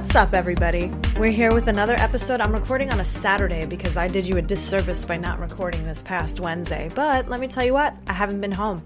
[0.00, 0.90] What's up, everybody?
[1.18, 2.40] We're here with another episode.
[2.40, 6.00] I'm recording on a Saturday because I did you a disservice by not recording this
[6.00, 6.88] past Wednesday.
[6.94, 8.82] But let me tell you what, I haven't been home.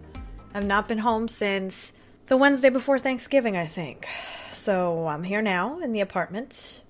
[0.54, 1.92] I've not been home since
[2.26, 4.08] the Wednesday before Thanksgiving, I think.
[4.50, 6.82] So I'm here now in the apartment.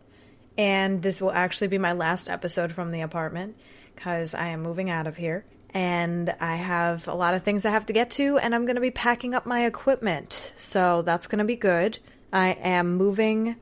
[0.56, 3.58] And this will actually be my last episode from the apartment
[3.94, 5.44] because I am moving out of here.
[5.74, 8.76] And I have a lot of things I have to get to, and I'm going
[8.76, 10.54] to be packing up my equipment.
[10.56, 11.98] So that's going to be good.
[12.32, 13.56] I am moving,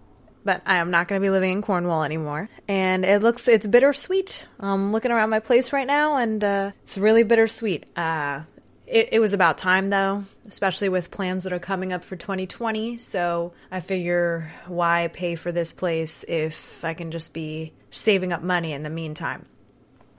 [0.44, 2.48] but I am not going to be living in Cornwall anymore.
[2.68, 4.46] And it looks, it's bittersweet.
[4.60, 7.96] I'm looking around my place right now, and uh, it's really bittersweet.
[7.96, 8.42] Uh,
[8.86, 12.98] it, it was about time, though, especially with plans that are coming up for 2020.
[12.98, 18.42] So I figure why pay for this place if I can just be saving up
[18.42, 19.46] money in the meantime.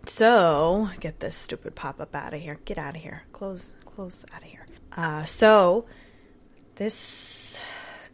[0.06, 2.60] So, get this stupid pop up out of here.
[2.66, 3.24] Get out of here.
[3.32, 4.68] Close, close out of here.
[4.98, 5.86] Uh, so,
[6.76, 7.62] this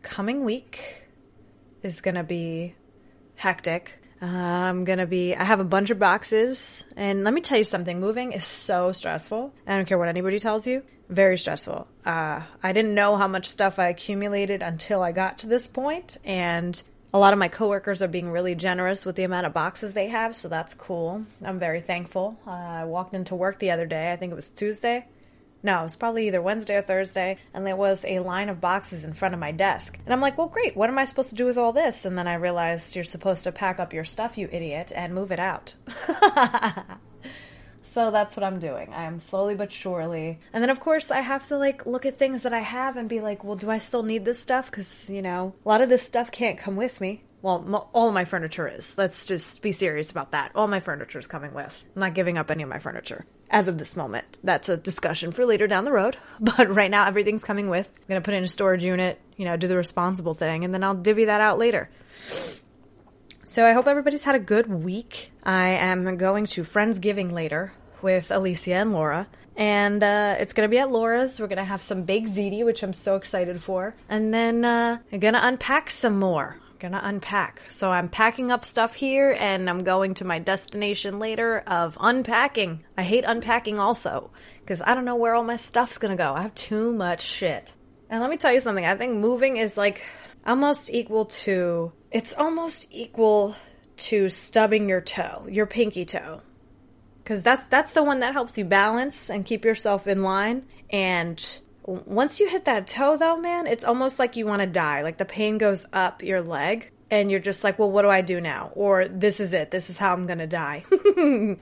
[0.03, 0.98] coming week
[1.83, 2.75] is going to be
[3.35, 3.97] hectic.
[4.21, 6.85] I'm going to be, I have a bunch of boxes.
[6.97, 9.53] And let me tell you something moving is so stressful.
[9.65, 10.83] I don't care what anybody tells you.
[11.07, 11.87] Very stressful.
[12.05, 16.17] Uh, I didn't know how much stuff I accumulated until I got to this point,
[16.23, 19.93] And a lot of my coworkers are being really generous with the amount of boxes
[19.93, 21.25] they have, so that's cool.
[21.43, 22.37] I'm very thankful.
[22.45, 25.07] Uh, I walked into work the other day, I think it was Tuesday.
[25.61, 29.03] No, it was probably either Wednesday or Thursday, and there was a line of boxes
[29.03, 29.99] in front of my desk.
[30.05, 32.05] And I'm like, well, great, what am I supposed to do with all this?
[32.05, 35.31] And then I realized you're supposed to pack up your stuff, you idiot, and move
[35.31, 35.75] it out.
[37.89, 38.93] So that's what I'm doing.
[38.93, 40.39] I am slowly but surely.
[40.53, 43.09] And then, of course, I have to like look at things that I have and
[43.09, 44.69] be like, well, do I still need this stuff?
[44.69, 47.23] Because, you know, a lot of this stuff can't come with me.
[47.41, 48.97] Well, all my furniture is.
[48.97, 50.51] Let's just be serious about that.
[50.53, 51.83] All my furniture is coming with.
[51.95, 54.37] I'm not giving up any of my furniture as of this moment.
[54.43, 56.17] That's a discussion for later down the road.
[56.39, 57.89] But right now, everything's coming with.
[57.93, 60.73] I'm going to put in a storage unit, you know, do the responsible thing, and
[60.73, 61.89] then I'll divvy that out later.
[63.45, 65.31] So I hope everybody's had a good week.
[65.43, 69.27] I am going to Friendsgiving later with Alicia and Laura.
[69.55, 71.39] And uh, it's going to be at Laura's.
[71.39, 73.95] We're going to have some baked ziti, which I'm so excited for.
[74.07, 76.57] And then uh, I'm going to unpack some more.
[76.79, 77.61] To unpack.
[77.67, 82.83] So I'm packing up stuff here and I'm going to my destination later of unpacking.
[82.97, 84.31] I hate unpacking also
[84.61, 86.33] because I don't know where all my stuff's to go.
[86.33, 87.73] I have too much shit.
[88.09, 88.85] And let me tell you something.
[88.85, 90.05] I think moving is like
[90.47, 93.55] almost equal to, it's almost equal
[93.97, 96.41] to stubbing your toe, your pinky toe
[97.29, 101.59] because that's that's the one that helps you balance and keep yourself in line and
[102.05, 105.01] once you hit that toe though man it's almost like you want to die.
[105.01, 108.21] Like the pain goes up your leg and you're just like well what do i
[108.21, 108.71] do now?
[108.75, 109.71] Or this is it.
[109.71, 110.83] This is how i'm gonna die.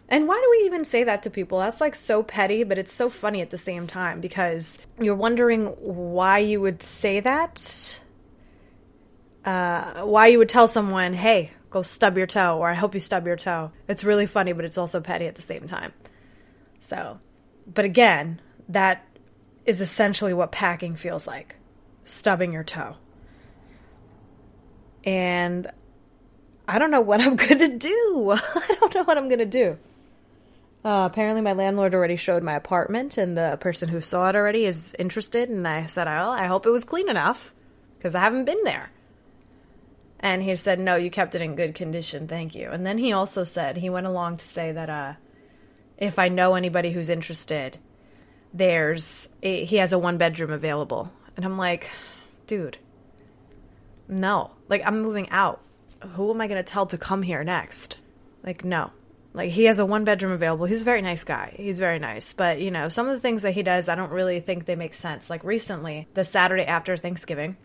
[0.09, 1.59] And why do we even say that to people?
[1.59, 5.67] That's like so petty but it's so funny at the same time because you're wondering
[5.67, 7.99] why you would say that
[9.45, 12.99] uh, why you would tell someone hey go stub your toe or I hope you
[12.99, 13.71] stub your toe.
[13.87, 15.93] It's really funny, but it's also petty at the same time.
[16.79, 17.19] So,
[17.71, 19.05] but again, that
[19.67, 21.55] is essentially what packing feels like
[22.03, 22.95] stubbing your toe.
[25.03, 25.67] And
[26.67, 28.31] I don't know what I'm going to do.
[28.55, 29.77] I don't know what I'm going to do.
[30.83, 34.65] Uh, apparently, my landlord already showed my apartment, and the person who saw it already
[34.65, 35.49] is interested.
[35.49, 37.53] And I said, "Well, I hope it was clean enough
[37.97, 38.91] because I haven't been there."
[40.19, 42.27] And he said, No, you kept it in good condition.
[42.27, 42.69] Thank you.
[42.71, 45.13] And then he also said, he went along to say that uh,
[45.97, 47.77] if I know anybody who's interested,
[48.53, 51.11] there's, a, he has a one bedroom available.
[51.35, 51.89] And I'm like,
[52.47, 52.77] dude,
[54.07, 54.51] no.
[54.69, 55.61] Like, I'm moving out.
[56.13, 57.97] Who am I going to tell to come here next?
[58.43, 58.91] Like, no.
[59.33, 60.65] Like, he has a one bedroom available.
[60.65, 61.53] He's a very nice guy.
[61.57, 62.33] He's very nice.
[62.33, 64.75] But, you know, some of the things that he does, I don't really think they
[64.75, 65.29] make sense.
[65.29, 67.57] Like, recently, the Saturday after Thanksgiving,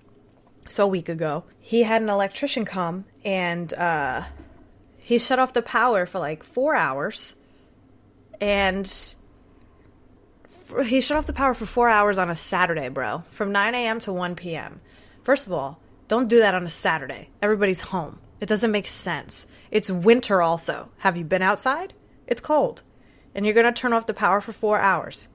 [0.68, 4.22] so a week ago, he had an electrician come and uh,
[4.98, 7.36] he shut off the power for like four hours.
[8.40, 9.14] And
[10.80, 13.98] he shut off the power for four hours on a Saturday, bro, from 9 a.m.
[14.00, 14.80] to 1 p.m.
[15.22, 17.30] First of all, don't do that on a Saturday.
[17.40, 18.18] Everybody's home.
[18.40, 19.46] It doesn't make sense.
[19.70, 20.90] It's winter also.
[20.98, 21.94] Have you been outside?
[22.26, 22.82] It's cold.
[23.34, 25.28] And you're going to turn off the power for four hours.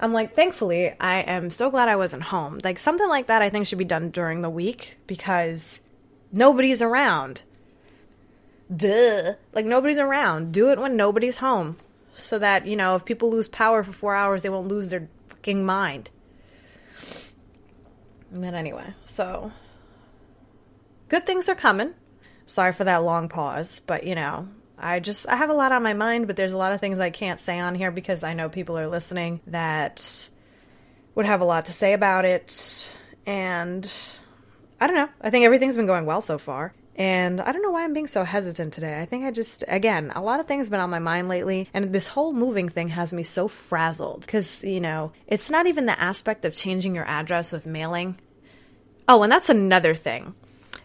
[0.00, 2.60] I'm like, thankfully, I am so glad I wasn't home.
[2.62, 5.80] Like, something like that I think should be done during the week because
[6.30, 7.42] nobody's around.
[8.74, 9.34] Duh.
[9.52, 10.52] Like, nobody's around.
[10.52, 11.78] Do it when nobody's home.
[12.18, 15.08] So that, you know, if people lose power for four hours, they won't lose their
[15.28, 16.10] fucking mind.
[18.30, 19.52] But anyway, so
[21.08, 21.94] good things are coming.
[22.46, 24.48] Sorry for that long pause, but you know,
[24.78, 26.98] I just I have a lot on my mind, but there's a lot of things
[26.98, 30.28] I can't say on here because I know people are listening that
[31.14, 32.92] would have a lot to say about it
[33.26, 33.92] and
[34.80, 35.08] I don't know.
[35.20, 36.72] I think everything's been going well so far.
[36.98, 39.00] And I don't know why I'm being so hesitant today.
[39.00, 41.68] I think I just, again, a lot of things have been on my mind lately.
[41.72, 44.22] And this whole moving thing has me so frazzled.
[44.22, 48.18] Because, you know, it's not even the aspect of changing your address with mailing.
[49.06, 50.34] Oh, and that's another thing.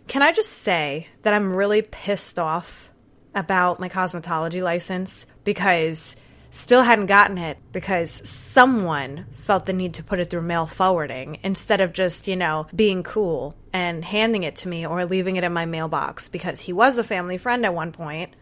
[0.07, 2.91] Can I just say that I'm really pissed off
[3.33, 6.15] about my cosmetology license because
[6.53, 11.39] still hadn't gotten it because someone felt the need to put it through mail forwarding
[11.41, 15.43] instead of just, you know, being cool and handing it to me or leaving it
[15.43, 18.35] in my mailbox because he was a family friend at one point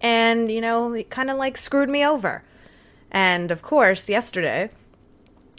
[0.00, 2.42] and, you know, he kind of like screwed me over.
[3.10, 4.70] And of course, yesterday,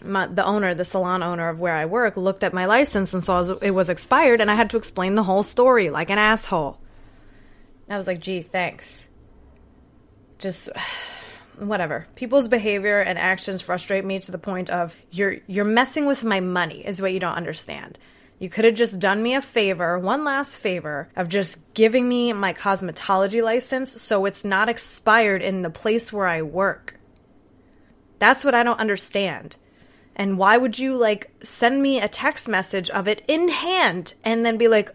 [0.03, 3.23] my, the owner, the salon owner of where I work, looked at my license and
[3.23, 6.79] saw it was expired, and I had to explain the whole story like an asshole.
[7.87, 9.09] And I was like, gee, thanks.
[10.39, 10.69] Just
[11.59, 12.07] whatever.
[12.15, 16.39] People's behavior and actions frustrate me to the point of you're you're messing with my
[16.39, 17.99] money is what you don't understand.
[18.39, 22.31] You could have just done me a favor, one last favor, of just giving me
[22.31, 26.97] my cosmetology license so it's not expired in the place where I work.
[28.17, 29.57] That's what I don't understand.
[30.15, 34.45] And why would you like send me a text message of it in hand and
[34.45, 34.89] then be like,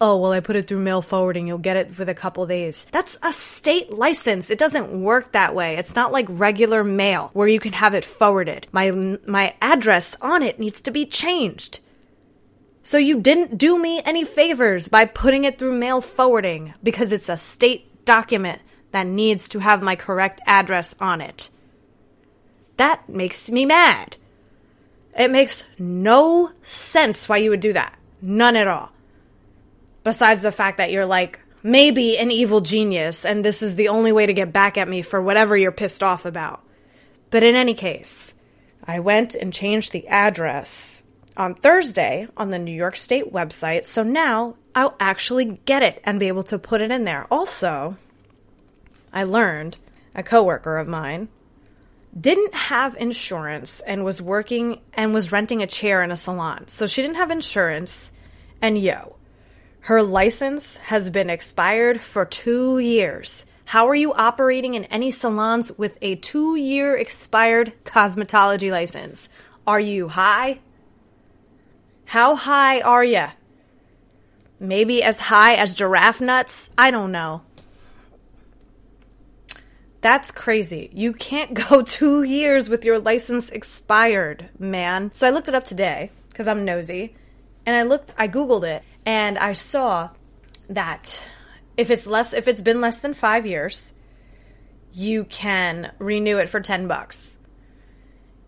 [0.00, 1.46] oh, well, I put it through mail forwarding.
[1.46, 2.86] You'll get it with a couple days.
[2.92, 4.50] That's a state license.
[4.50, 5.76] It doesn't work that way.
[5.76, 8.66] It's not like regular mail where you can have it forwarded.
[8.72, 8.90] My,
[9.26, 11.80] my address on it needs to be changed.
[12.82, 17.28] So you didn't do me any favors by putting it through mail forwarding because it's
[17.28, 18.62] a state document
[18.92, 21.50] that needs to have my correct address on it.
[22.78, 24.16] That makes me mad.
[25.18, 27.98] It makes no sense why you would do that.
[28.22, 28.92] None at all.
[30.08, 34.10] Besides the fact that you're like, maybe an evil genius, and this is the only
[34.10, 36.64] way to get back at me for whatever you're pissed off about.
[37.28, 38.32] But in any case,
[38.82, 41.02] I went and changed the address
[41.36, 46.18] on Thursday on the New York State website, so now I'll actually get it and
[46.18, 47.26] be able to put it in there.
[47.30, 47.98] Also,
[49.12, 49.76] I learned
[50.14, 51.28] a coworker of mine
[52.18, 56.66] didn't have insurance and was working and was renting a chair in a salon.
[56.66, 58.10] So she didn't have insurance.
[58.62, 59.17] And yo,
[59.88, 63.46] her license has been expired for two years.
[63.64, 69.30] How are you operating in any salons with a two year expired cosmetology license?
[69.66, 70.60] Are you high?
[72.04, 73.28] How high are you?
[74.60, 76.68] Maybe as high as giraffe nuts?
[76.76, 77.40] I don't know.
[80.02, 80.90] That's crazy.
[80.92, 85.12] You can't go two years with your license expired, man.
[85.14, 87.14] So I looked it up today because I'm nosy.
[87.64, 90.10] And I looked, I Googled it, and I saw
[90.68, 91.24] that
[91.78, 93.94] if it's less, if it's been less than five years,
[94.92, 97.38] you can renew it for 10 bucks.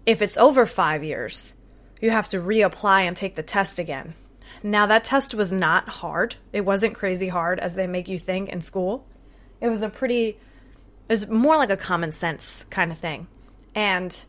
[0.05, 1.55] If it's over five years,
[2.03, 4.13] you have to reapply and take the test again.
[4.63, 6.37] Now, that test was not hard.
[6.53, 9.07] It wasn't crazy hard as they make you think in school.
[9.63, 10.37] It was a pretty it
[11.09, 13.29] was more like a common sense kind of thing.
[13.75, 14.23] And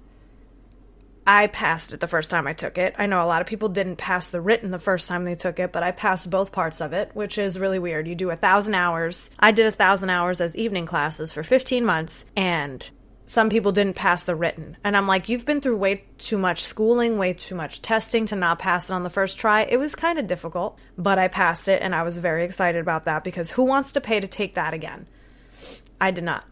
[1.25, 2.95] I passed it the first time I took it.
[2.97, 5.59] I know a lot of people didn't pass the written the first time they took
[5.59, 8.07] it, but I passed both parts of it, which is really weird.
[8.07, 9.29] You do a thousand hours.
[9.39, 12.83] I did a thousand hours as evening classes for 15 months, and
[13.27, 14.77] some people didn't pass the written.
[14.83, 18.35] And I'm like, you've been through way too much schooling, way too much testing to
[18.35, 19.61] not pass it on the first try.
[19.61, 23.05] It was kind of difficult, but I passed it, and I was very excited about
[23.05, 25.07] that because who wants to pay to take that again?
[26.01, 26.45] I did not.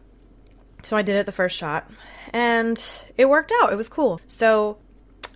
[0.82, 1.90] So I did it the first shot,
[2.32, 2.82] and
[3.16, 3.72] it worked out.
[3.72, 4.20] It was cool.
[4.26, 4.78] So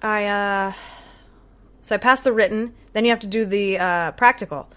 [0.02, 0.72] I uh,
[1.82, 2.74] so I passed the written.
[2.92, 4.68] Then you have to do the uh, practical,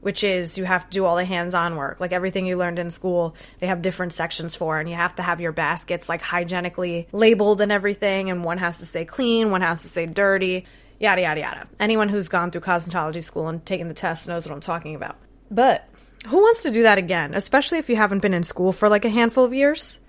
[0.00, 2.90] which is you have to do all the hands-on work, like everything you learned in
[2.90, 3.36] school.
[3.58, 7.60] They have different sections for, and you have to have your baskets like hygienically labeled
[7.60, 8.30] and everything.
[8.30, 10.64] And one has to stay clean, one has to stay dirty,
[10.98, 11.68] yada yada yada.
[11.78, 15.16] Anyone who's gone through cosmetology school and taken the test knows what I'm talking about.
[15.50, 15.88] But
[16.28, 19.04] who wants to do that again, especially if you haven't been in school for like
[19.04, 20.00] a handful of years?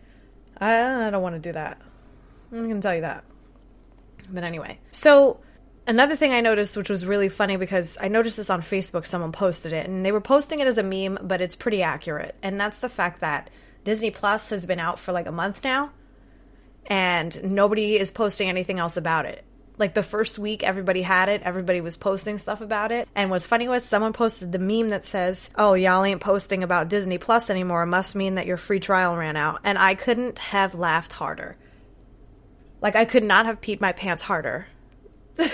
[0.60, 1.82] I, I don't want to do that.
[2.52, 3.24] I can tell you that.
[4.30, 5.40] But anyway, so
[5.86, 9.32] another thing I noticed, which was really funny because I noticed this on Facebook, someone
[9.32, 12.36] posted it, and they were posting it as a meme, but it's pretty accurate.
[12.42, 13.50] And that's the fact that
[13.84, 15.92] Disney Plus has been out for like a month now,
[16.86, 19.44] and nobody is posting anything else about it.
[19.78, 23.08] Like the first week, everybody had it, everybody was posting stuff about it.
[23.14, 26.90] And what's funny was someone posted the meme that says, Oh, y'all ain't posting about
[26.90, 27.86] Disney Plus anymore.
[27.86, 29.62] Must mean that your free trial ran out.
[29.64, 31.58] And I couldn't have laughed harder.
[32.82, 34.68] Like, I could not have peed my pants harder.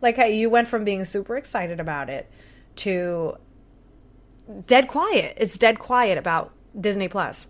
[0.00, 2.30] like, how you went from being super excited about it
[2.76, 3.36] to
[4.66, 5.34] dead quiet.
[5.36, 7.48] It's dead quiet about Disney Plus.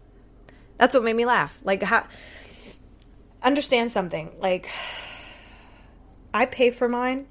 [0.78, 1.58] That's what made me laugh.
[1.62, 2.06] Like, how
[3.42, 4.32] understand something.
[4.38, 4.68] Like,
[6.32, 7.26] I pay for mine,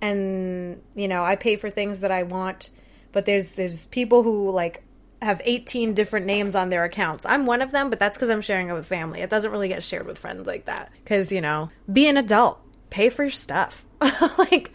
[0.00, 2.70] and you know, I pay for things that I want.
[3.12, 4.82] But there's there's people who like
[5.22, 7.26] have 18 different names on their accounts.
[7.26, 9.20] I'm one of them, but that's because I'm sharing it with family.
[9.20, 10.90] It doesn't really get shared with friends like that.
[11.04, 13.84] Because, you know, be an adult, pay for your stuff.
[14.38, 14.72] like,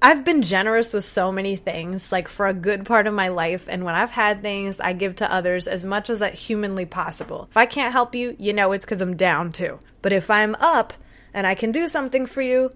[0.00, 3.66] I've been generous with so many things, like for a good part of my life.
[3.68, 7.48] And when I've had things, I give to others as much as that humanly possible.
[7.50, 9.80] If I can't help you, you know it's because I'm down too.
[10.00, 10.92] But if I'm up
[11.34, 12.72] and I can do something for you,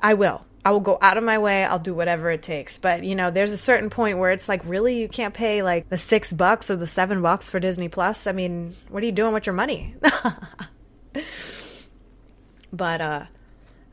[0.00, 0.44] I will.
[0.64, 1.64] I will go out of my way.
[1.64, 2.76] I'll do whatever it takes.
[2.76, 5.88] But, you know, there's a certain point where it's like, really, you can't pay like
[5.88, 8.26] the six bucks or the seven bucks for Disney Plus?
[8.26, 9.94] I mean, what are you doing with your money?
[12.72, 13.24] but, uh,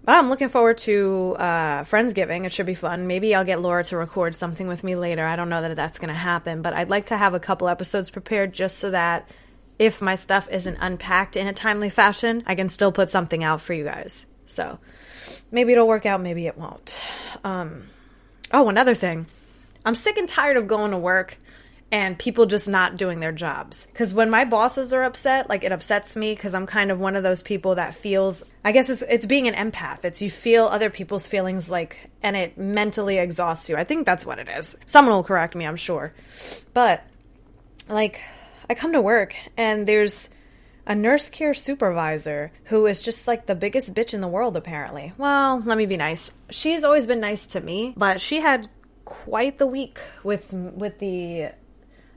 [0.05, 2.45] but I'm looking forward to uh, Friendsgiving.
[2.45, 3.07] It should be fun.
[3.07, 5.25] Maybe I'll get Laura to record something with me later.
[5.25, 7.67] I don't know that that's going to happen, but I'd like to have a couple
[7.67, 9.27] episodes prepared just so that
[9.79, 13.61] if my stuff isn't unpacked in a timely fashion, I can still put something out
[13.61, 14.27] for you guys.
[14.45, 14.79] So
[15.51, 16.97] maybe it'll work out, maybe it won't.
[17.43, 17.87] Um,
[18.51, 19.25] oh, another thing.
[19.83, 21.37] I'm sick and tired of going to work
[21.91, 23.85] and people just not doing their jobs.
[23.87, 27.15] Because when my bosses are upset, like it upsets me because I'm kind of one
[27.15, 30.03] of those people that feels, I guess it's, it's being an empath.
[30.03, 33.77] It's you feel other people's feelings like, and it mentally exhausts you.
[33.77, 34.75] I think that's what it is.
[34.85, 36.13] Someone will correct me, I'm sure.
[36.73, 37.03] But,
[37.87, 38.21] like,
[38.69, 40.29] I come to work and there's
[40.87, 45.13] a nurse care supervisor who is just like the biggest bitch in the world, apparently.
[45.17, 46.31] Well, let me be nice.
[46.49, 48.67] She's always been nice to me, but she had
[49.03, 51.49] quite the week with with the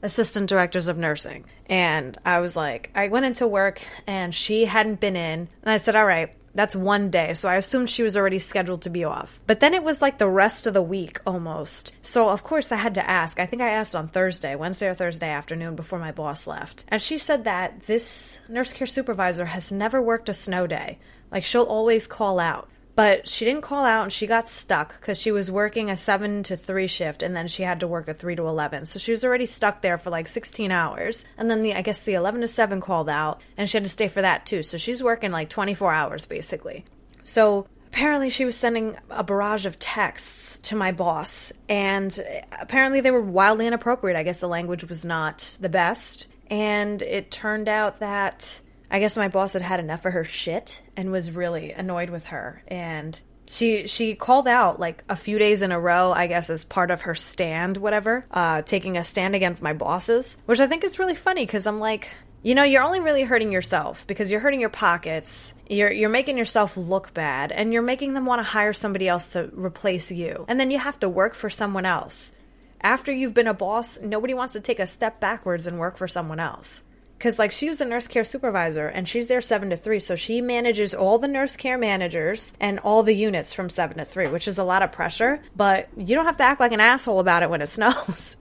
[0.03, 1.45] assistant directors of nursing.
[1.67, 5.49] And I was like, I went into work and she hadn't been in.
[5.63, 7.35] And I said, All right, that's one day.
[7.35, 9.41] So I assumed she was already scheduled to be off.
[9.47, 11.95] But then it was like the rest of the week almost.
[12.03, 13.39] So of course I had to ask.
[13.39, 16.85] I think I asked on Thursday, Wednesday or Thursday afternoon before my boss left.
[16.89, 20.99] And she said that this nurse care supervisor has never worked a snow day.
[21.31, 22.69] Like she'll always call out.
[22.99, 26.43] But she didn't call out and she got stuck because she was working a 7
[26.43, 28.87] to 3 shift and then she had to work a 3 to 11.
[28.87, 31.25] So she was already stuck there for like 16 hours.
[31.37, 33.91] And then the I guess the 11 to 7 called out and she had to
[33.91, 34.65] stay for that too.
[34.65, 36.87] So she's working like 24 hours basically.
[37.23, 42.19] So apparently she was sending a barrage of texts to my boss and
[42.61, 44.19] apparently they were wildly inappropriate.
[44.19, 46.27] I guess the language was not the best.
[46.51, 50.83] And it turned out that I guess my boss had had enough of her shit
[50.97, 52.63] and was really annoyed with her.
[52.69, 56.67] And she she called out like a few days in a row i guess as
[56.67, 60.85] part of her stand whatever uh taking a stand against my bosses which i think
[60.85, 62.11] is really funny because i'm like
[62.43, 65.55] you know you're only really hurting yourself because you're hurting your pockets.
[65.69, 69.31] You're you're making yourself look bad and you're making them want to hire somebody else
[69.31, 70.45] to replace you.
[70.49, 72.33] And then you have to work for someone else.
[72.81, 76.07] After you've been a boss nobody wants to take a step backwards and work for
[76.07, 76.85] someone else
[77.19, 80.17] because like she was a nurse care supervisor and she's there 7 to 3 so
[80.17, 84.29] she manages all the nurse care managers and all the units from 7 to 3
[84.29, 87.19] which is a lot of pressure but you don't have to act like an asshole
[87.19, 88.37] about it when it snows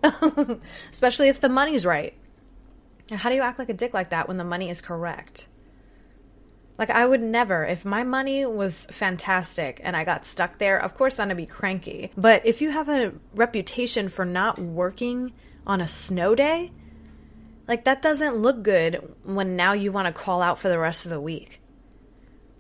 [0.91, 2.13] especially if the money's right
[3.11, 5.47] how do you act like a dick like that when the money is correct
[6.77, 10.93] like I would never, if my money was fantastic and I got stuck there, of
[10.93, 12.11] course I'm gonna be cranky.
[12.15, 15.33] But if you have a reputation for not working
[15.65, 16.71] on a snow day,
[17.67, 21.05] like, that doesn't look good when now you want to call out for the rest
[21.05, 21.61] of the week.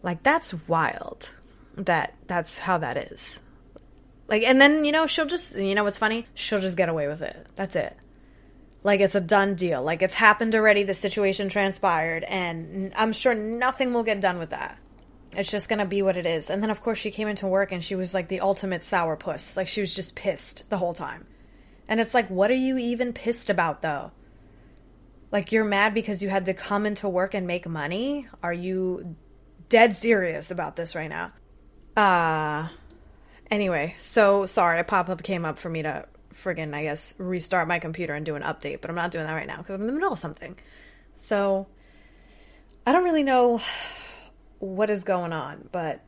[0.03, 1.31] Like, that's wild
[1.77, 3.39] that that's how that is.
[4.27, 6.27] Like, and then, you know, she'll just, you know what's funny?
[6.33, 7.47] She'll just get away with it.
[7.55, 7.95] That's it.
[8.83, 9.81] Like, it's a done deal.
[9.81, 10.83] Like, it's happened already.
[10.83, 14.77] The situation transpired, and I'm sure nothing will get done with that.
[15.33, 16.49] It's just gonna be what it is.
[16.49, 19.55] And then, of course, she came into work and she was like the ultimate sourpuss.
[19.55, 21.25] Like, she was just pissed the whole time.
[21.87, 24.11] And it's like, what are you even pissed about, though?
[25.31, 28.27] Like you're mad because you had to come into work and make money?
[28.41, 29.15] Are you
[29.69, 31.33] dead serious about this right now?
[31.95, 32.69] Uh
[33.49, 37.79] anyway, so sorry, a pop-up came up for me to friggin' I guess restart my
[37.79, 39.87] computer and do an update, but I'm not doing that right now because I'm in
[39.87, 40.57] the middle of something.
[41.15, 41.67] So
[42.85, 43.59] I don't really know
[44.59, 46.03] what is going on, but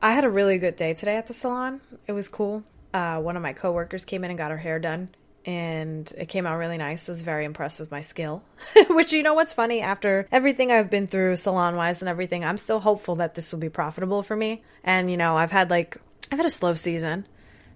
[0.00, 1.80] I had a really good day today at the salon.
[2.06, 2.62] It was cool.
[2.94, 5.10] Uh, one of my coworkers came in and got her hair done,
[5.46, 7.08] and it came out really nice.
[7.08, 8.42] I was very impressed with my skill.
[8.90, 9.80] Which, you know what's funny?
[9.80, 13.60] After everything I've been through salon wise and everything, I'm still hopeful that this will
[13.60, 14.64] be profitable for me.
[14.82, 15.98] And, you know, I've had like,
[16.32, 17.26] I've had a slow season.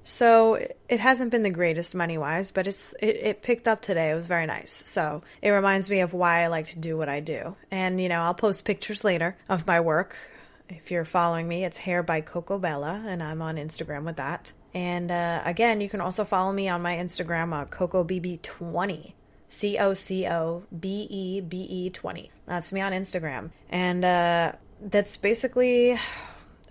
[0.03, 0.55] So
[0.89, 4.11] it hasn't been the greatest money wise, but it's it, it, picked up today.
[4.11, 4.73] It was very nice.
[4.73, 7.55] So it reminds me of why I like to do what I do.
[7.71, 10.17] And you know, I'll post pictures later of my work.
[10.71, 14.53] If you're following me, it's Hair by Coco Bella, and I'm on Instagram with that.
[14.75, 19.15] And uh, again, you can also follow me on my Instagram, uh, CocoBB20.
[19.51, 22.31] C O C O B E B E 20.
[22.47, 23.51] That's me on Instagram.
[23.69, 25.99] And uh, that's basically,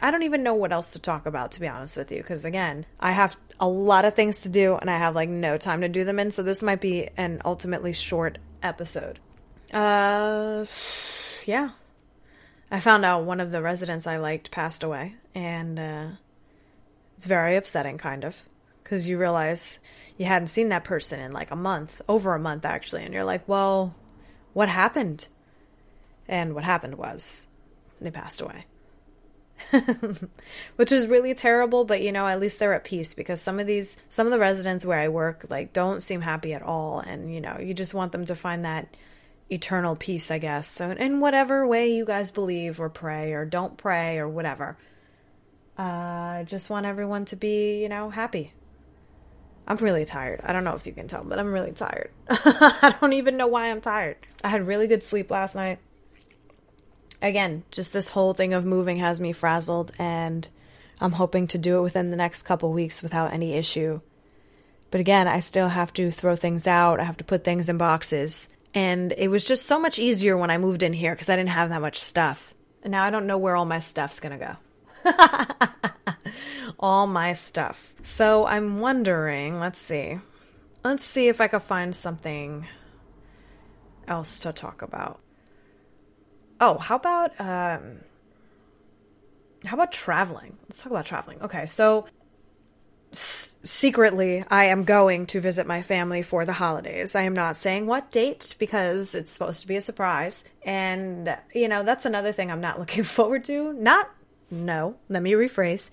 [0.01, 2.45] I don't even know what else to talk about, to be honest with you, because
[2.45, 5.81] again, I have a lot of things to do and I have like no time
[5.81, 6.31] to do them in.
[6.31, 9.19] So this might be an ultimately short episode.
[9.73, 10.65] Uh,
[11.45, 11.71] yeah.
[12.71, 15.15] I found out one of the residents I liked passed away.
[15.35, 16.07] And, uh,
[17.19, 18.45] it's very upsetting, kind of,
[18.81, 19.81] because you realize
[20.17, 23.25] you hadn't seen that person in like a month, over a month actually, and you're
[23.25, 23.93] like, well,
[24.53, 25.27] what happened?
[26.29, 27.47] And what happened was
[27.99, 28.67] they passed away.
[30.77, 33.67] Which is really terrible, but you know, at least they're at peace because some of
[33.67, 37.01] these, some of the residents where I work, like, don't seem happy at all.
[37.01, 38.95] And, you know, you just want them to find that
[39.51, 40.69] eternal peace, I guess.
[40.69, 44.77] So, in whatever way you guys believe or pray or don't pray or whatever.
[45.79, 48.51] I uh, just want everyone to be, you know, happy.
[49.65, 50.41] I'm really tired.
[50.43, 52.11] I don't know if you can tell, but I'm really tired.
[52.29, 54.17] I don't even know why I'm tired.
[54.43, 55.79] I had really good sleep last night.
[57.21, 60.45] Again, just this whole thing of moving has me frazzled, and
[60.99, 64.01] I'm hoping to do it within the next couple weeks without any issue.
[64.91, 67.77] But again, I still have to throw things out, I have to put things in
[67.77, 68.49] boxes.
[68.73, 71.49] And it was just so much easier when I moved in here because I didn't
[71.49, 72.53] have that much stuff.
[72.83, 74.57] And now I don't know where all my stuff's gonna go.
[76.79, 77.93] all my stuff.
[78.03, 80.19] So I'm wondering, let's see.
[80.83, 82.67] Let's see if I could find something
[84.07, 85.19] else to talk about.
[86.61, 87.99] Oh, how about um
[89.65, 90.57] how about traveling?
[90.67, 91.41] Let's talk about traveling.
[91.41, 92.05] Okay, so
[93.11, 97.15] s- secretly I am going to visit my family for the holidays.
[97.15, 100.43] I am not saying what date because it's supposed to be a surprise.
[100.63, 103.73] And you know, that's another thing I'm not looking forward to.
[103.73, 104.09] Not
[104.51, 105.91] no, let me rephrase.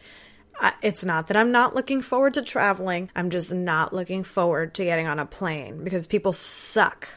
[0.82, 3.10] It's not that I'm not looking forward to traveling.
[3.14, 7.08] I'm just not looking forward to getting on a plane because people suck.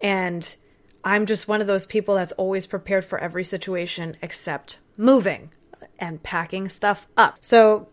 [0.00, 0.56] And
[1.04, 5.52] I'm just one of those people that's always prepared for every situation except moving
[5.98, 7.38] and packing stuff up.
[7.40, 7.88] So,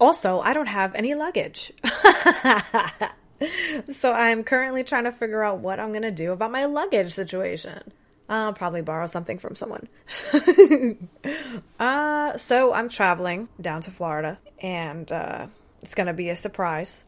[0.00, 1.72] also, I don't have any luggage.
[3.90, 7.12] so, I'm currently trying to figure out what I'm going to do about my luggage
[7.12, 7.92] situation.
[8.28, 9.88] I'll probably borrow something from someone.
[11.78, 15.46] uh, so I'm traveling down to Florida, and uh,
[15.82, 17.04] it's going to be a surprise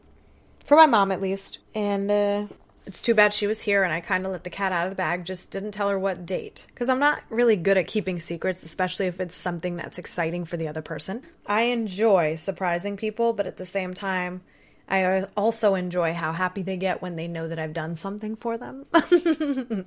[0.63, 1.59] for my mom at least.
[1.75, 2.47] And uh,
[2.85, 4.91] it's too bad she was here, and I kind of let the cat out of
[4.91, 5.25] the bag.
[5.25, 9.07] Just didn't tell her what date because I'm not really good at keeping secrets, especially
[9.07, 11.23] if it's something that's exciting for the other person.
[11.45, 14.41] I enjoy surprising people, but at the same time.
[14.91, 18.57] I also enjoy how happy they get when they know that I've done something for
[18.57, 18.87] them.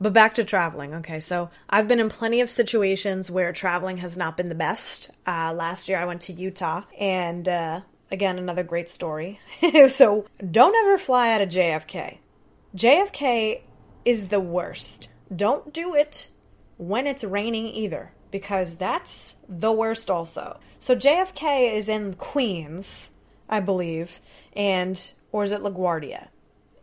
[0.00, 0.94] But back to traveling.
[0.94, 5.10] Okay, so I've been in plenty of situations where traveling has not been the best.
[5.26, 9.40] Uh, last year I went to Utah, and uh, again, another great story.
[9.88, 12.18] so don't ever fly out of JFK.
[12.74, 13.62] JFK
[14.04, 15.10] is the worst.
[15.34, 16.28] Don't do it
[16.78, 20.58] when it's raining either, because that's the worst also.
[20.78, 23.10] So JFK is in Queens,
[23.50, 24.20] I believe,
[24.54, 26.28] and or is it LaGuardia?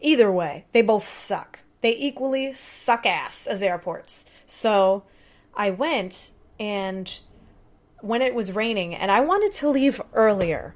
[0.01, 4.25] Either way, they both suck they equally suck ass as airports.
[4.45, 5.03] So
[5.53, 7.19] I went and
[8.01, 10.75] when it was raining and I wanted to leave earlier.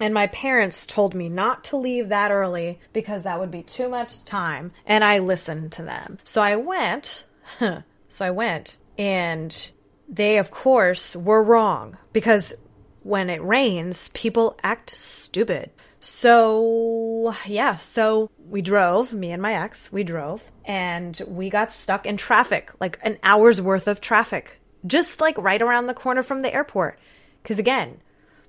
[0.00, 3.88] And my parents told me not to leave that early because that would be too
[3.88, 4.72] much time.
[4.86, 6.18] And I listened to them.
[6.24, 7.26] So I went.
[8.08, 8.78] so I went.
[8.96, 9.70] And
[10.08, 12.54] they, of course, were wrong because
[13.02, 15.70] when it rains, people act stupid.
[16.00, 22.04] So, yeah, so we drove, me and my ex, we drove, and we got stuck
[22.04, 26.42] in traffic, like an hour's worth of traffic, just like right around the corner from
[26.42, 26.98] the airport.
[27.42, 28.00] Because again,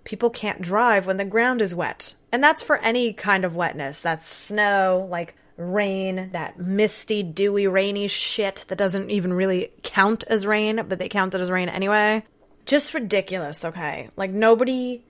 [0.03, 2.15] people can't drive when the ground is wet.
[2.31, 4.01] And that's for any kind of wetness.
[4.01, 10.47] That's snow, like rain, that misty, dewy, rainy shit that doesn't even really count as
[10.47, 12.23] rain, but they count it as rain anyway.
[12.65, 14.09] Just ridiculous, okay?
[14.15, 15.03] Like nobody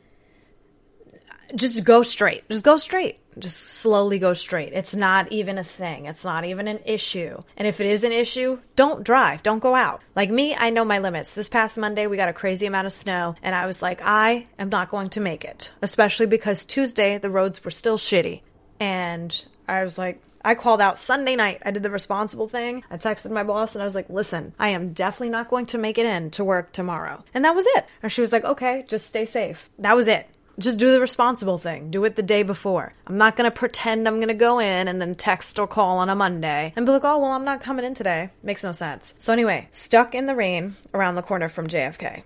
[1.56, 2.49] just go straight.
[2.49, 3.20] Just go straight.
[3.39, 4.73] Just slowly go straight.
[4.73, 6.05] It's not even a thing.
[6.05, 7.41] It's not even an issue.
[7.57, 9.43] And if it is an issue, don't drive.
[9.43, 10.01] Don't go out.
[10.15, 11.33] Like me, I know my limits.
[11.33, 14.47] This past Monday, we got a crazy amount of snow, and I was like, I
[14.59, 18.41] am not going to make it, especially because Tuesday, the roads were still shitty.
[18.79, 21.61] And I was like, I called out Sunday night.
[21.63, 22.83] I did the responsible thing.
[22.89, 25.77] I texted my boss and I was like, listen, I am definitely not going to
[25.77, 27.23] make it in to work tomorrow.
[27.33, 27.85] And that was it.
[28.01, 29.69] And she was like, okay, just stay safe.
[29.77, 30.27] That was it.
[30.59, 31.91] Just do the responsible thing.
[31.91, 32.93] Do it the day before.
[33.07, 35.97] I'm not going to pretend I'm going to go in and then text or call
[35.97, 38.31] on a Monday and be like, oh, well, I'm not coming in today.
[38.43, 39.13] Makes no sense.
[39.17, 42.23] So, anyway, stuck in the rain around the corner from JFK.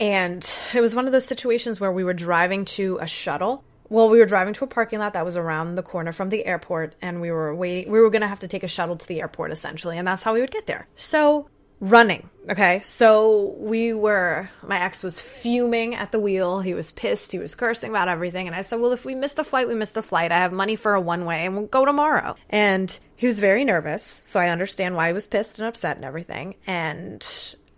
[0.00, 4.08] And it was one of those situations where we were driving to a shuttle well,
[4.08, 6.94] we were driving to a parking lot that was around the corner from the airport,
[7.02, 7.92] and we were waiting.
[7.92, 10.22] We were going to have to take a shuttle to the airport essentially, and that's
[10.22, 10.88] how we would get there.
[10.96, 11.48] So,
[11.84, 12.30] running.
[12.48, 12.82] Okay.
[12.84, 16.60] So, we were, my ex was fuming at the wheel.
[16.60, 17.32] He was pissed.
[17.32, 18.46] He was cursing about everything.
[18.46, 20.32] And I said, Well, if we miss the flight, we miss the flight.
[20.32, 22.36] I have money for a one way, and we'll go tomorrow.
[22.50, 24.20] And he was very nervous.
[24.24, 26.56] So, I understand why he was pissed and upset and everything.
[26.66, 27.26] And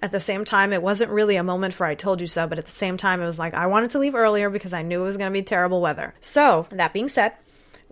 [0.03, 2.59] at the same time, it wasn't really a moment for I told you so, but
[2.59, 5.01] at the same time, it was like I wanted to leave earlier because I knew
[5.01, 6.14] it was going to be terrible weather.
[6.21, 7.33] So, that being said,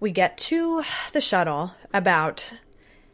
[0.01, 2.53] we get to the shuttle about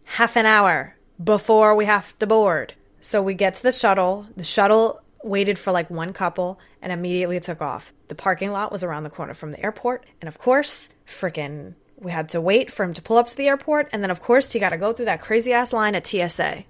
[0.04, 2.74] half an hour before we have to board.
[3.00, 4.26] So, we get to the shuttle.
[4.36, 7.92] The shuttle waited for like one couple and immediately took off.
[8.08, 10.04] The parking lot was around the corner from the airport.
[10.20, 13.48] And of course, freaking we had to wait for him to pull up to the
[13.48, 13.90] airport.
[13.92, 16.64] And then, of course, he got to go through that crazy ass line at TSA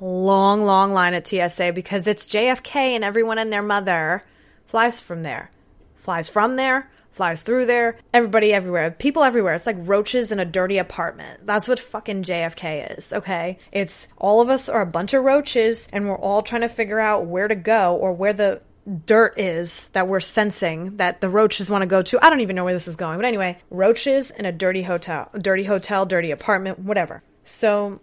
[0.00, 4.24] long, long line at TSA because it's JFK and everyone and their mother
[4.66, 5.50] flies from there.
[5.96, 9.54] Flies from there, flies through there, everybody everywhere, people everywhere.
[9.54, 11.44] It's like roaches in a dirty apartment.
[11.44, 13.58] That's what fucking JFK is, okay?
[13.72, 17.00] It's all of us are a bunch of roaches and we're all trying to figure
[17.00, 18.62] out where to go or where the
[19.04, 22.24] dirt is that we're sensing that the roaches want to go to.
[22.24, 23.18] I don't even know where this is going.
[23.18, 27.22] But anyway, roaches in a dirty hotel, dirty hotel, dirty apartment, whatever.
[27.42, 28.00] So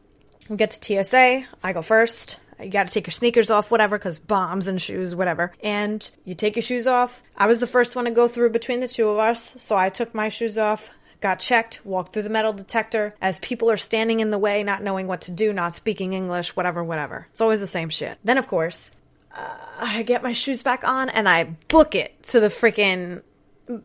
[0.49, 1.45] we get to TSA.
[1.63, 2.39] I go first.
[2.59, 5.51] You got to take your sneakers off, whatever, because bombs and shoes, whatever.
[5.61, 7.23] And you take your shoes off.
[7.37, 9.89] I was the first one to go through between the two of us, so I
[9.89, 10.91] took my shoes off,
[11.21, 14.83] got checked, walked through the metal detector as people are standing in the way, not
[14.83, 17.27] knowing what to do, not speaking English, whatever, whatever.
[17.31, 18.17] It's always the same shit.
[18.23, 18.91] Then, of course,
[19.35, 23.21] uh, I get my shoes back on and I book it to the freaking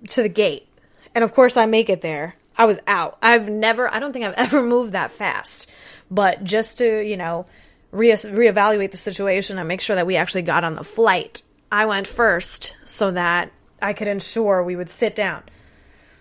[0.08, 0.68] to the gate.
[1.14, 2.36] And of course, I make it there.
[2.56, 3.18] I was out.
[3.22, 5.70] I've never, I don't think I've ever moved that fast.
[6.10, 7.46] But just to, you know,
[7.90, 11.86] re- reevaluate the situation and make sure that we actually got on the flight, I
[11.86, 15.44] went first so that I could ensure we would sit down.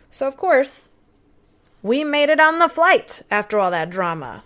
[0.09, 0.89] So, of course,
[1.81, 4.43] we made it on the flight after all that drama.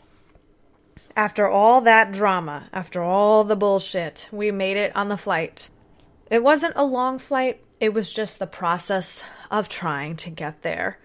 [1.16, 5.70] After all that drama, after all the bullshit, we made it on the flight.
[6.30, 10.98] It wasn't a long flight, it was just the process of trying to get there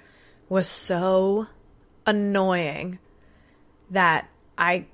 [0.48, 1.48] was so
[2.06, 2.98] annoying
[3.90, 4.86] that I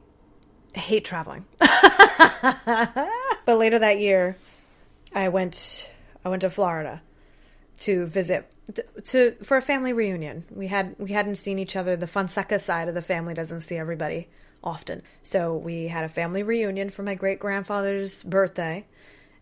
[0.74, 1.44] hate traveling.
[1.58, 3.08] but
[3.46, 4.36] later that year,
[5.14, 5.90] I went
[6.24, 7.02] I went to Florida
[7.80, 8.50] to visit
[9.04, 10.44] to for a family reunion.
[10.50, 11.96] We had we hadn't seen each other.
[11.96, 14.28] The Fonseca side of the family doesn't see everybody
[14.62, 18.86] often, so we had a family reunion for my great grandfather's birthday,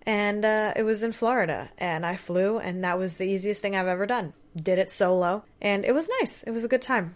[0.02, 1.70] and uh, it was in Florida.
[1.78, 4.32] And I flew, and that was the easiest thing I've ever done.
[4.56, 6.42] Did it solo, and it was nice.
[6.42, 7.14] It was a good time.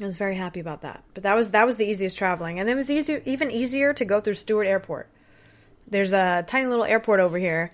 [0.00, 1.02] I was very happy about that.
[1.14, 4.04] But that was that was the easiest traveling, and it was easier, even easier to
[4.04, 5.08] go through Stewart Airport.
[5.88, 7.72] There's a tiny little airport over here,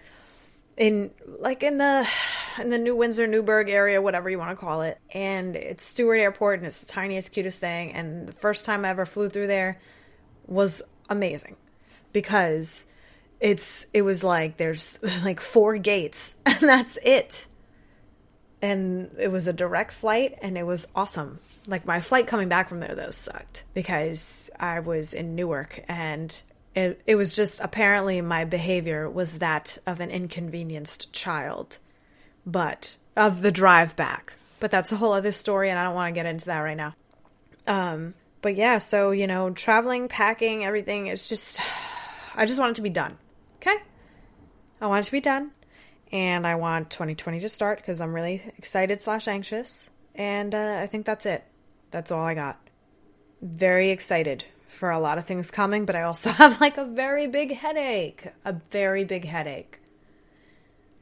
[0.77, 2.09] in like in the
[2.59, 6.19] in the New Windsor Newburgh area, whatever you want to call it, and it's Stewart
[6.19, 7.93] Airport, and it's the tiniest, cutest thing.
[7.93, 9.79] And the first time I ever flew through there
[10.47, 11.57] was amazing
[12.13, 12.87] because
[13.41, 17.49] it's it was like there's like four gates, and that's it.
[18.63, 22.69] And it was a direct flight, and it was awesome like my flight coming back
[22.69, 26.43] from there though sucked because I was in Newark and
[26.75, 31.79] it, it was just apparently my behavior was that of an inconvenienced child,
[32.45, 34.35] but of the drive back.
[34.61, 36.77] But that's a whole other story, and I don't want to get into that right
[36.77, 36.95] now.
[37.67, 41.61] Um, but yeah, so you know, traveling, packing, everything is just,
[42.35, 43.19] I just want it to be done.
[43.57, 43.77] Okay,
[44.81, 45.53] I want it to be done,
[46.13, 50.87] and I want 2020 to start because I'm really excited slash anxious, and uh, I
[50.87, 51.45] think that's it.
[51.95, 52.59] That's all I got.
[53.41, 57.29] Very excited for a lot of things coming, but I also have like a very
[57.29, 58.33] big headache.
[58.45, 59.79] A very big headache.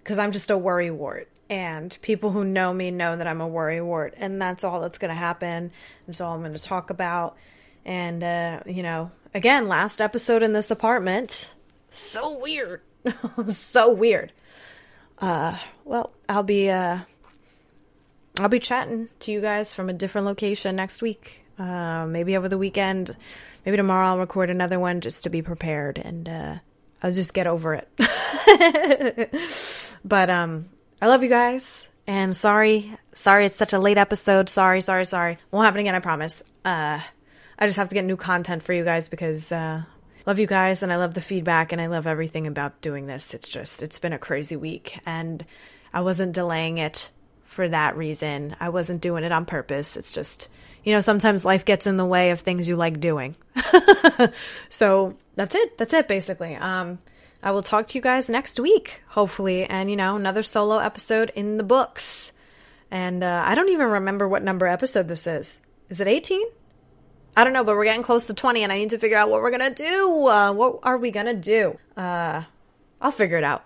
[0.02, 1.30] Because I'm just a worry wart.
[1.48, 4.12] And people who know me know that I'm a worry wart.
[4.18, 5.70] And that's all that's going to happen.
[6.06, 7.38] That's all I'm going to talk about.
[7.86, 11.54] And, uh, you know, again, last episode in this apartment.
[11.88, 12.82] So weird.
[13.48, 14.30] so weird.
[15.18, 16.98] Uh, well, I'll be, uh,
[18.38, 21.44] I'll be chatting to you guys from a different location next week.
[21.58, 23.16] Uh, maybe over the weekend.
[23.64, 26.58] Maybe tomorrow I'll record another one just to be prepared and uh,
[27.02, 27.88] I'll just get over it.
[30.04, 31.90] but um, I love you guys.
[32.06, 34.48] And sorry, sorry it's such a late episode.
[34.48, 35.38] Sorry, sorry, sorry.
[35.50, 36.42] Won't happen again, I promise.
[36.64, 37.00] Uh,
[37.58, 39.82] I just have to get new content for you guys because uh,
[40.26, 43.34] love you guys and I love the feedback and I love everything about doing this.
[43.34, 45.44] It's just it's been a crazy week and
[45.92, 47.10] I wasn't delaying it
[47.52, 48.56] for that reason.
[48.58, 49.96] I wasn't doing it on purpose.
[49.96, 50.48] It's just
[50.84, 53.36] you know, sometimes life gets in the way of things you like doing.
[54.68, 55.78] so that's it.
[55.78, 56.56] That's it, basically.
[56.56, 56.98] Um,
[57.42, 61.30] I will talk to you guys next week, hopefully, and you know, another solo episode
[61.34, 62.32] in the books.
[62.90, 65.60] And uh, I don't even remember what number episode this is.
[65.88, 66.42] Is it 18?
[67.36, 69.30] I don't know, but we're getting close to 20, and I need to figure out
[69.30, 70.26] what we're gonna do.
[70.26, 71.78] Uh, what are we gonna do?
[71.96, 72.42] Uh,
[73.00, 73.64] I'll figure it out.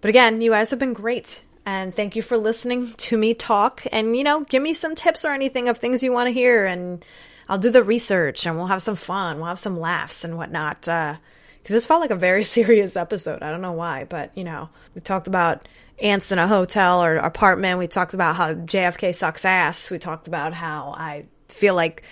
[0.00, 1.42] But again, you guys have been great.
[1.66, 3.82] And thank you for listening to me talk.
[3.90, 6.64] And, you know, give me some tips or anything of things you want to hear.
[6.64, 7.04] And
[7.48, 9.38] I'll do the research and we'll have some fun.
[9.38, 10.82] We'll have some laughs and whatnot.
[10.82, 13.42] Because uh, this felt like a very serious episode.
[13.42, 15.66] I don't know why, but, you know, we talked about
[15.98, 17.80] ants in a hotel or apartment.
[17.80, 19.90] We talked about how JFK sucks ass.
[19.90, 22.04] We talked about how I feel like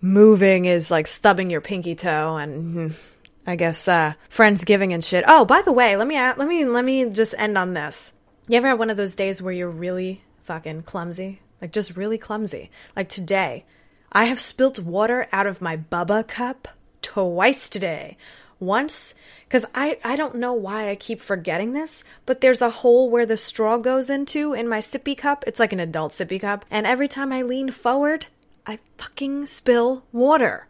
[0.00, 2.74] moving is like stubbing your pinky toe and.
[2.74, 2.96] Hmm,
[3.44, 5.24] I guess uh friendsgiving and shit.
[5.26, 8.12] Oh, by the way, let me let me let me just end on this.
[8.52, 11.40] You ever have one of those days where you're really fucking clumsy?
[11.62, 12.70] Like just really clumsy.
[12.94, 13.64] Like today,
[14.12, 16.68] I have spilt water out of my Bubba cup
[17.00, 18.18] twice today.
[18.60, 19.14] Once,
[19.48, 23.24] because I, I don't know why I keep forgetting this, but there's a hole where
[23.24, 25.44] the straw goes into in my sippy cup.
[25.46, 26.66] It's like an adult sippy cup.
[26.70, 28.26] And every time I lean forward,
[28.66, 30.68] I fucking spill water.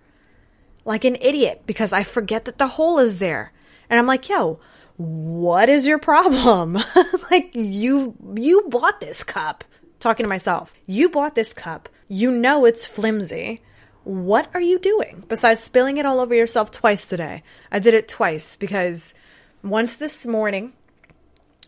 [0.85, 3.53] Like an idiot because I forget that the hole is there.
[3.91, 4.61] And I'm like, yo,
[5.03, 6.79] what is your problem?
[7.31, 9.65] like you you bought this cup.
[9.99, 10.75] Talking to myself.
[10.87, 11.89] You bought this cup.
[12.09, 13.63] You know it's flimsy.
[14.05, 17.43] What are you doing besides spilling it all over yourself twice today?
[17.71, 19.15] I did it twice because
[19.63, 20.73] once this morning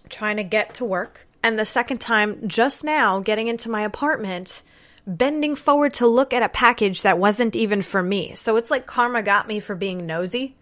[0.08, 4.62] trying to get to work and the second time just now getting into my apartment
[5.06, 8.34] bending forward to look at a package that wasn't even for me.
[8.34, 10.56] So it's like karma got me for being nosy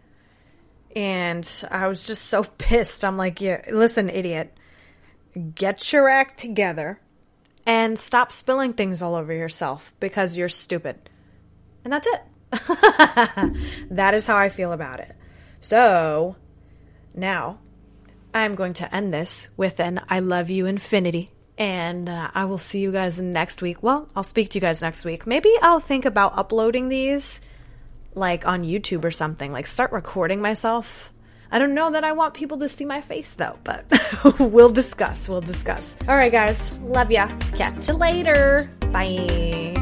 [0.94, 3.05] and I was just so pissed.
[3.05, 4.57] I'm like, yeah, listen, idiot,
[5.55, 7.00] get your act together
[7.66, 11.11] and stop spilling things all over yourself because you're stupid.
[11.85, 12.22] And that's it.
[13.90, 15.14] that is how I feel about it.
[15.61, 16.37] So
[17.14, 17.59] now
[18.35, 21.28] I'm going to end this with an I love you infinity.
[21.59, 23.83] And uh, I will see you guys next week.
[23.83, 25.26] Well, I'll speak to you guys next week.
[25.26, 27.40] Maybe I'll think about uploading these
[28.14, 31.12] like on YouTube or something, like start recording myself.
[31.51, 33.85] I don't know that I want people to see my face though, but
[34.38, 35.29] we'll discuss.
[35.29, 35.96] We'll discuss.
[36.09, 36.79] All right, guys.
[36.81, 37.27] Love ya.
[37.57, 38.70] Catch you later.
[38.90, 39.81] Bye.